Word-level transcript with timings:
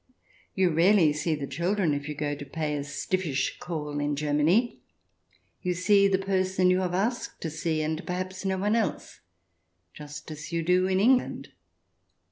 You 0.55 0.71
rarely 0.71 1.13
see 1.13 1.35
the 1.35 1.45
children 1.45 1.93
if 1.93 2.09
you 2.09 2.15
go 2.15 2.33
to 2.33 2.43
pay 2.43 2.75
a 2.75 2.83
stiffish 2.83 3.51
CH. 3.51 3.61
Ill] 3.61 3.67
SLEEPY 3.67 3.67
HOLLOW 3.67 3.91
35 3.91 3.93
call 3.93 3.99
in 4.09 4.15
Germany. 4.15 4.79
You 5.61 5.73
see 5.75 6.07
the 6.07 6.17
person 6.17 6.71
you 6.71 6.79
have 6.79 6.95
asked 6.95 7.39
to 7.41 7.51
see 7.51 7.83
and 7.83 8.03
perhaps 8.07 8.43
no 8.43 8.57
one 8.57 8.75
else, 8.75 9.19
just 9.93 10.31
as 10.31 10.51
you 10.51 10.63
do 10.63 10.87
in 10.87 10.99
England. 10.99 11.49